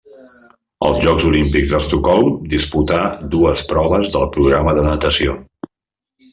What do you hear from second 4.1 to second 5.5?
del programa de natació.